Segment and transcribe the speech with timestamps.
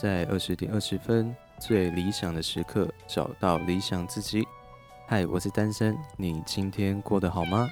[0.00, 4.46] 在二十点二十分，最理想的时刻，找到理想自己。
[5.06, 7.66] 嗨，我是单身，你今天过得好吗？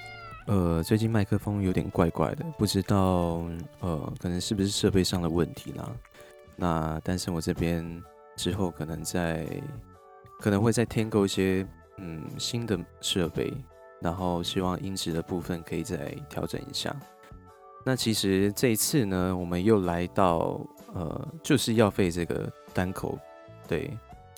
[0.46, 3.45] 呃，最近麦克风有点怪怪的，不知道
[3.80, 5.90] 呃，可能是不是设备上的问题啦。
[6.57, 8.02] 那单身我这边
[8.36, 9.46] 之后可能在
[10.41, 11.66] 可能会再添购一些
[11.99, 13.52] 嗯新的设备，
[14.00, 15.99] 然后希望音质的部分可以再
[16.30, 16.94] 调整一下。
[17.84, 20.58] 那其实这一次呢，我们又来到
[20.94, 23.18] 呃，就是要费这个单口。
[23.68, 23.96] 对，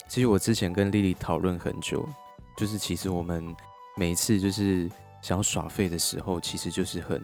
[0.09, 2.07] 其实我之前跟丽丽讨论很久，
[2.57, 3.55] 就是其实我们
[3.97, 4.91] 每一次就是
[5.23, 7.23] 想要耍废的时候，其实就是很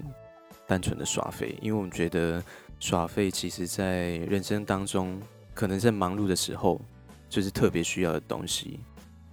[0.66, 2.42] 单纯的耍废，因为我们觉得
[2.78, 5.20] 耍废其实在人生当中，
[5.54, 6.80] 可能在忙碌的时候，
[7.28, 8.78] 就是特别需要的东西。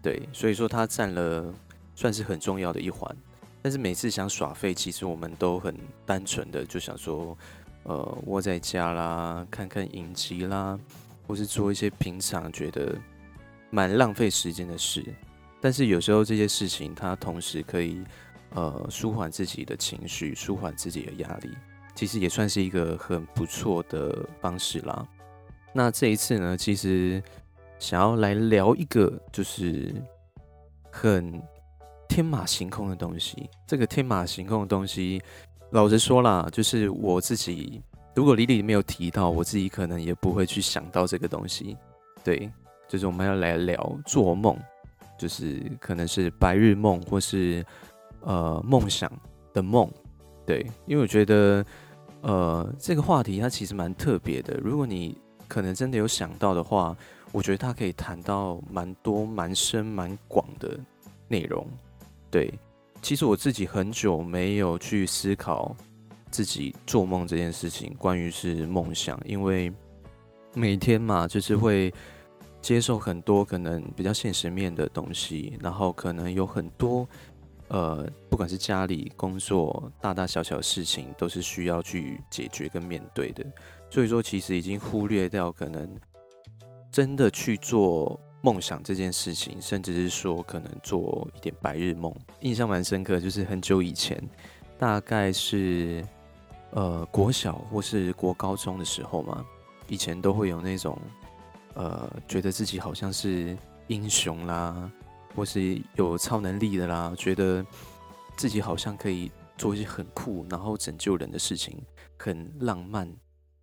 [0.02, 1.54] 对，所以说它占了
[1.94, 3.16] 算是很重要的一环。
[3.62, 7.38] 但是每次想耍废，其实我们都很单纯的就想说，
[7.84, 10.80] 呃，窝在家啦，看看影集啦，
[11.28, 12.96] 或是做一些平常觉得
[13.70, 15.06] 蛮浪费时间的事。
[15.60, 18.02] 但是有时候这些事情，它同时可以
[18.52, 21.50] 呃舒缓自己的情绪，舒缓自己的压力，
[21.94, 25.06] 其实也算是一个很不错的方式啦。
[25.74, 27.22] 那这一次呢，其实
[27.78, 29.94] 想要来聊一个，就是
[30.90, 31.42] 很。
[32.20, 35.22] 天马行空的东西，这个天马行空的东西，
[35.70, 37.82] 老实说啦，就是我自己，
[38.14, 41.78] 如果李李没有提到，我自己可能也不会去想到这个东西。
[42.22, 42.52] 对，
[42.90, 44.54] 就是我们要来聊做梦，
[45.18, 47.66] 就是可能是白日梦，或是
[48.20, 49.10] 呃梦想
[49.54, 49.90] 的梦。
[50.46, 51.66] 对，因为我觉得
[52.20, 54.60] 呃这个话题它其实蛮特别的。
[54.62, 56.94] 如果你可能真的有想到的话，
[57.32, 60.78] 我觉得它可以谈到蛮多、蛮深、蛮广的
[61.30, 61.66] 内容。
[62.32, 62.54] 对，
[63.02, 65.76] 其实我自己很久没有去思考
[66.30, 69.74] 自己做梦这件事情，关于是梦想，因为
[70.54, 71.92] 每天嘛，就是会
[72.62, 77.08] 接受很多可能比较现实面的东西，然后可能有很多
[77.70, 83.44] 呃，不管是家里工作大大小小的事情，都是需要去解决跟面对的，
[83.90, 85.90] 所以说其实已经忽略掉可能
[86.92, 88.20] 真的去做。
[88.42, 93.20] 梦想这件事情，甚至是说可能做一点白日梦，印象蛮深刻。
[93.20, 94.18] 就是很久以前，
[94.78, 96.06] 大概是
[96.72, 99.46] 呃国小或是国高中的时候嘛，
[99.88, 100.98] 以前都会有那种
[101.74, 103.58] 呃觉得自己好像是
[103.88, 104.90] 英雄啦，
[105.36, 107.66] 或是有超能力的啦，觉得
[108.38, 111.78] 自己好像可以做一些很酷，然后拯救人的事情，
[112.18, 113.14] 很浪漫。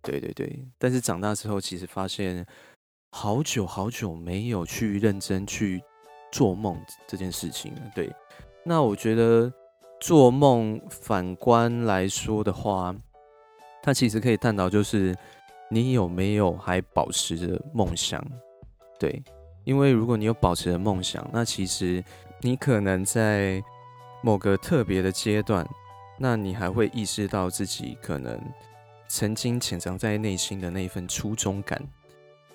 [0.03, 2.45] 对对对，但是长大之后，其实发现。
[3.09, 5.81] 好久好久没有去认真去
[6.31, 7.81] 做梦这件事情了。
[7.95, 8.13] 对，
[8.63, 9.51] 那我觉得
[9.99, 12.95] 做梦反观来说的话，
[13.81, 15.15] 它其实可以探讨，就是
[15.69, 18.23] 你有没有还保持着梦想？
[18.99, 19.23] 对，
[19.63, 22.03] 因为如果你有保持着梦想，那其实
[22.41, 23.63] 你可能在
[24.21, 25.67] 某个特别的阶段，
[26.19, 28.39] 那你还会意识到自己可能
[29.07, 31.81] 曾经潜藏在内心的那份初衷感。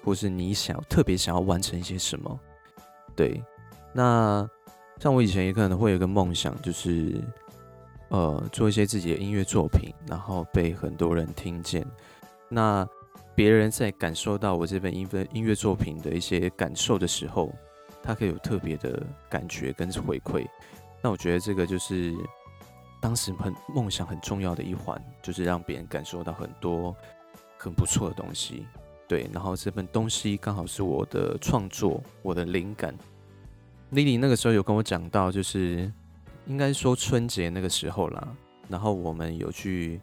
[0.05, 2.41] 或是你想特别想要完成一些什么？
[3.15, 3.43] 对，
[3.93, 4.49] 那
[4.99, 7.23] 像我以前也可能会有个梦想，就是
[8.09, 11.87] 呃做一些自己的音乐作品，然后被很多人听见。
[12.49, 12.87] 那
[13.35, 17.53] 别人在感受到我这份音乐音乐作品的一些感受的时候，
[18.03, 20.47] 他可以有特别的感觉跟回馈。
[21.03, 22.15] 那我觉得这个就是
[23.01, 26.95] 当时很梦想很重要的一环，就是让别人感受到很多
[27.59, 28.67] 很不错的东西。
[29.13, 32.97] 对，然后这份东西刚好是我的创作，我的灵感。
[33.91, 35.93] 莉莉那个时候有跟我讲到，就是
[36.47, 38.27] 应该说春节那个时候啦，
[38.71, 40.01] 然后我们有去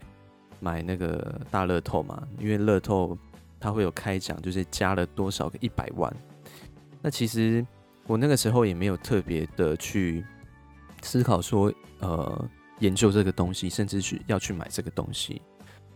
[0.60, 3.18] 买那个大乐透嘛，因为乐透
[3.60, 6.16] 它会有开奖，就是加了多少个一百万。
[7.02, 7.66] 那其实
[8.06, 10.24] 我那个时候也没有特别的去
[11.02, 12.48] 思考说，呃，
[12.78, 15.42] 研究这个东西，甚至去要去买这个东西。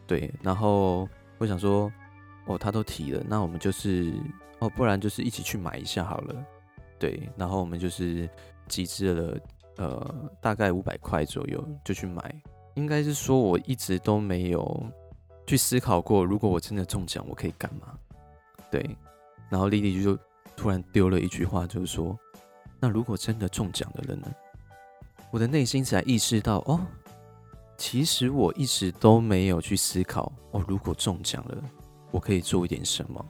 [0.07, 1.07] 对，然后
[1.37, 1.91] 我想说。
[2.45, 4.13] 哦，他都提了，那我们就是
[4.59, 6.45] 哦，不然就是一起去买一下好了，
[6.99, 8.29] 对，然后我们就是
[8.67, 9.37] 集资了，
[9.77, 12.41] 呃，大概五百块左右就去买。
[12.75, 14.85] 应该是说我一直都没有
[15.45, 17.97] 去思考过，如果我真的中奖，我可以干嘛？
[18.71, 18.97] 对，
[19.49, 20.17] 然后莉莉就
[20.55, 22.17] 突然丢了一句话，就是说，
[22.79, 24.27] 那如果真的中奖的人呢？
[25.31, 26.79] 我的内心才意识到，哦，
[27.77, 31.63] 其实我一直都没有去思考，哦，如果中奖了。
[32.13, 33.25] 我可以做一点什么？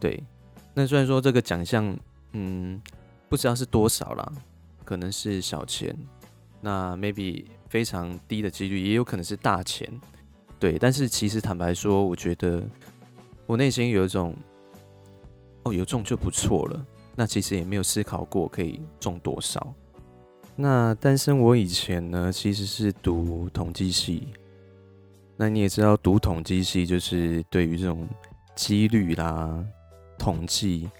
[0.00, 0.24] 对，
[0.72, 1.94] 那虽然说这个奖项，
[2.32, 2.80] 嗯，
[3.28, 4.32] 不知道是多少啦，
[4.82, 5.94] 可能是小钱，
[6.62, 9.86] 那 maybe 非常低的几率，也有可能是大钱，
[10.58, 10.78] 对。
[10.78, 12.66] 但是其实坦白说，我觉得
[13.44, 14.34] 我内心有一种
[15.64, 16.86] 哦，有中就不错了。
[17.14, 19.74] 那其实也没有思考过可以中多少。
[20.56, 24.28] 那单身我以前呢，其实是读统计系。
[25.40, 28.08] 那你也知道，读统计系就是对于这种
[28.56, 29.64] 几率啦、
[30.18, 30.90] 统计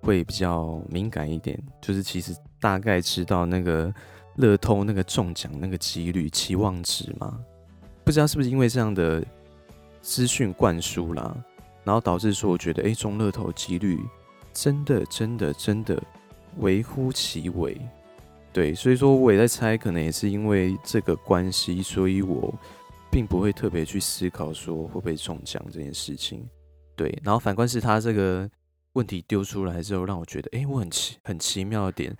[0.00, 1.56] 会比较敏感一点。
[1.80, 3.94] 就是其实大概知道那个
[4.34, 7.38] 乐透那个中奖那个几率期望值嘛。
[8.02, 9.24] 不知道是不是因为这样的
[10.02, 11.36] 资讯灌输啦，
[11.84, 14.00] 然后导致说我觉得，哎，中乐透几率
[14.52, 16.02] 真的真的真的
[16.56, 17.80] 微乎其微。
[18.52, 22.52] 对，所以说我也在猜，可能也是因为这个关系，所以我。
[23.16, 26.46] 并不会特别去思考说会不会中奖这件事情，
[26.94, 27.18] 对。
[27.24, 28.46] 然后反观是他这个
[28.92, 32.14] 问题丢出来之后，让我觉得，哎，我很奇很奇妙的点，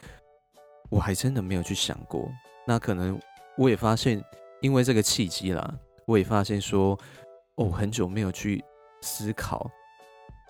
[0.88, 2.26] 我还真的没有去想过。
[2.66, 3.20] 那可能
[3.58, 4.25] 我也发现，
[4.62, 6.99] 因为这个契机啦，我也发现说，
[7.56, 8.64] 哦，很久没有去
[9.02, 9.70] 思考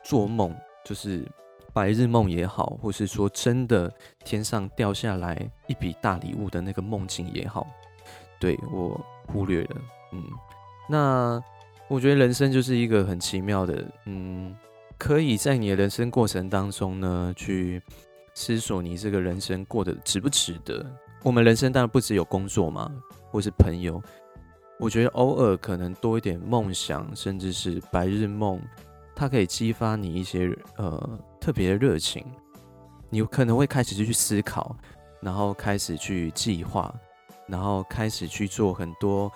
[0.05, 0.55] 做梦，
[0.85, 1.29] 就是
[1.73, 3.93] 白日梦也好，或是说真的
[4.25, 7.67] 天上掉下来一笔大礼物的那个梦境也好，
[8.39, 9.77] 对，我忽略了。
[10.17, 10.25] 嗯，
[10.89, 11.43] 那
[11.89, 14.57] 我觉得人生就是一个很奇妙的，嗯，
[14.99, 17.83] 可以在你的人生过程当中呢，去
[18.35, 20.85] 思索你这个人生过得值不值得。
[21.23, 22.91] 我们人生当然不只有工作嘛，
[23.31, 24.03] 或是朋友。
[24.79, 28.61] 我觉得偶尔可能多一点梦想，甚至是白日梦，
[29.15, 32.25] 它可以激发你一些呃特别的热情。
[33.09, 34.77] 你可能会开始去思考，
[35.21, 36.95] 然后开始去计划，
[37.47, 39.33] 然后开始去做很多。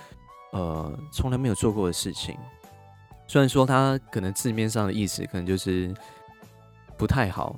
[0.53, 2.37] 呃，从来没有做过的事情，
[3.29, 5.95] 虽然说它可能字面上的意思可能就是
[6.97, 7.55] 不太好，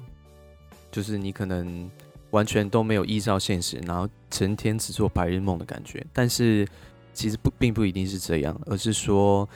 [0.91, 1.91] 就是你可能
[2.33, 6.05] 完全都没有依照现实，然后成天只做白日梦的感觉。
[6.13, 6.69] 但是
[7.15, 9.49] 其实不并不一定是这样，而是说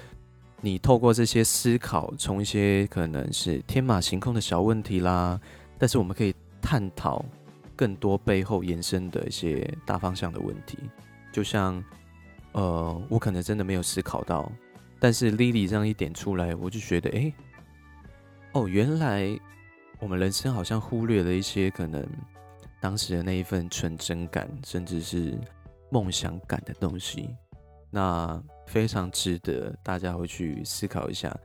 [0.62, 5.38] 你透过这些思考，从一些可能是天马行空的小问题啦，
[5.78, 7.22] 但是我们可以探讨
[7.76, 10.78] 更多背后延伸的一些大方向的问题，
[11.30, 11.84] 就像。
[12.56, 14.50] 呃，我可能真的没有思考到，
[14.98, 17.30] 但是 Lily 这样一点出来，我就觉得，哎，
[18.54, 19.38] 哦，原来
[20.00, 22.02] 我们人生好像忽略了一些可能
[22.80, 25.38] 当时的那一份纯真感，甚至是
[25.90, 27.28] 梦想感的东西，
[27.90, 31.36] 那非常值得大家会去思考一下。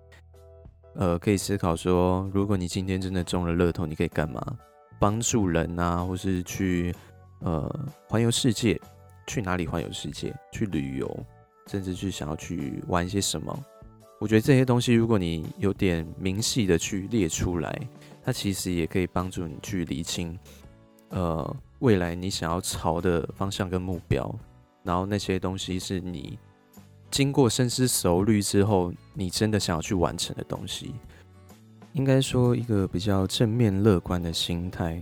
[0.95, 4.41] 呃，可以思考说，如果你今天真的中了乐透，你可以干嘛？
[4.97, 6.95] 帮助人啊，或是去
[7.39, 7.69] 呃
[8.07, 8.79] 环游世界。
[9.31, 10.35] 去哪里环游世界？
[10.51, 11.25] 去旅游，
[11.67, 13.65] 甚至去想要去玩一些什么？
[14.19, 17.79] 我觉得这些东西，如果你有点明细的去列出来，
[18.21, 20.37] 它其实也可以帮助你去理清，
[21.11, 24.37] 呃，未来你想要朝的方向跟目标。
[24.83, 26.37] 然后那些东西是你
[27.09, 30.93] 经过深思熟虑之后，你真的想要去完成的东西。
[31.93, 35.01] 应该说，一个比较正面乐观的心态，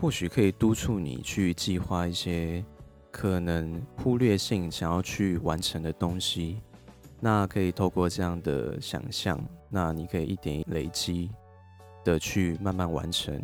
[0.00, 2.64] 或许可以督促你去计划一些。
[3.10, 6.60] 可能忽略性想要去完成的东西，
[7.18, 11.30] 那可以透过这样的想象，那你可以一点累积
[12.04, 13.40] 的去慢慢完成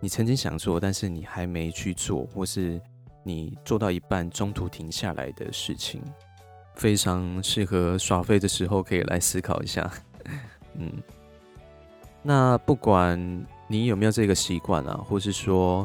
[0.00, 2.80] 你曾经想做，但是你还没去做，或是
[3.22, 6.02] 你做到一半中途停下来的事情，
[6.74, 9.92] 非常适合耍废的时候可以来思考一下。
[10.74, 10.90] 嗯，
[12.22, 15.84] 那不管你有没有这个习惯啊，或是说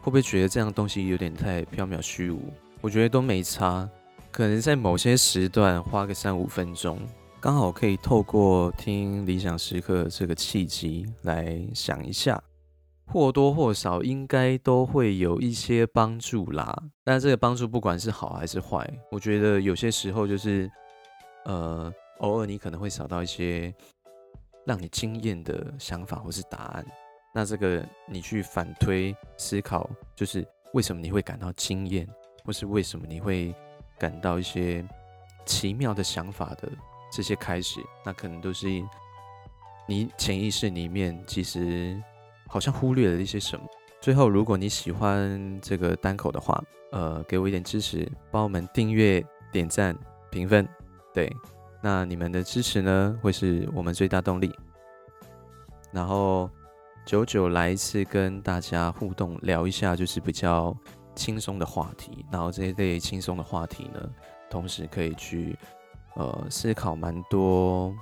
[0.00, 2.52] 会不会觉得这样东西有点太缥缈虚无？
[2.80, 3.88] 我觉得都没差，
[4.30, 7.00] 可能在某些时段花个三五分钟，
[7.40, 12.40] 刚好可以透过听理想时刻这个契机来想一下，
[13.06, 16.80] 或多或少应该都会有一些帮助啦。
[17.02, 20.70] 但这个帮助不管是好还是坏，我觉得有些时候就是，
[21.44, 23.74] 呃，偶尔你可能会找到一些
[24.64, 26.86] 让你惊艳的想法或是答案。
[27.34, 32.08] 那这个你去反推思考，就是为什么你会感到惊艳？
[32.46, 33.52] 或是为什么你会
[33.98, 34.86] 感到一些
[35.44, 36.70] 奇妙的想法的
[37.12, 38.68] 这些开始，那可能都是
[39.86, 42.00] 你潜意识里面其实
[42.46, 43.66] 好像忽略了一些什么。
[44.00, 46.62] 最后，如果你喜欢这个单口的话，
[46.92, 49.96] 呃，给我一点支持，帮我们订阅、点赞、
[50.30, 50.68] 评分，
[51.12, 51.34] 对，
[51.82, 54.54] 那你们的支持呢，会是我们最大动力。
[55.90, 56.48] 然后
[57.04, 60.76] 久久来一次跟大家互动聊一下，就是比较。
[61.16, 64.08] 轻松的话题，然后这一类轻松的话题呢，
[64.48, 65.58] 同时可以去
[66.14, 67.92] 呃思考蛮多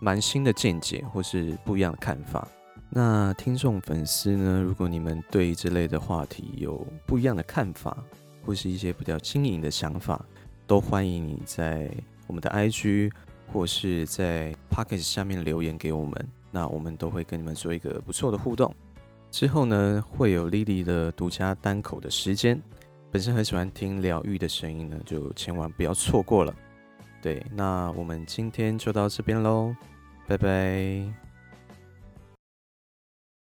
[0.00, 2.46] 蛮新的见解或是不一样的看法。
[2.90, 7.96] 那听众粉丝呢，如果你们对这类的话题有不一样的看法，
[8.44, 10.22] 或是一些比较新颖的想法，
[10.66, 11.90] 都欢迎你在
[12.26, 13.10] 我们的 IG
[13.52, 16.28] 或是在 Podcast 下面留言给我们。
[16.50, 18.72] 那我们都会跟你们做一个不错的互动。
[19.34, 22.62] 之后呢，会有 Lily 的独家单口的时间。
[23.10, 26.54] 本身很喜欢听疗愈的声音呢，就千万不要错过了。
[27.20, 29.74] 对，那我们今天就到这边喽，
[30.28, 31.33] 拜拜。